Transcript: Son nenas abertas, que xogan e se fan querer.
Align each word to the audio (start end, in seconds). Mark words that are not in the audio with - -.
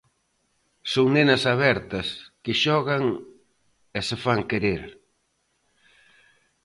Son 0.91 1.07
nenas 1.15 1.43
abertas, 1.53 2.07
que 2.43 2.53
xogan 2.63 3.03
e 3.97 3.99
se 4.07 4.17
fan 4.23 4.41
querer. 4.51 4.83